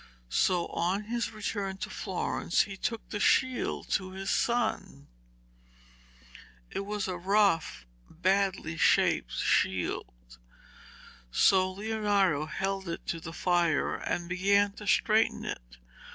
[0.29, 5.05] So on his return to Florence he took the shield to his son.
[6.71, 10.39] It was a rough, badly shaped shield,
[11.29, 15.77] so Leonardo held it to the fire and began to straighten it.